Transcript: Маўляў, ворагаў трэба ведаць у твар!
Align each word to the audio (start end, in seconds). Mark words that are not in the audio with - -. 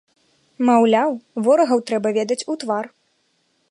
Маўляў, 0.69 1.11
ворагаў 1.49 1.79
трэба 1.91 2.09
ведаць 2.19 2.43
у 2.55 2.61
твар! 2.65 2.85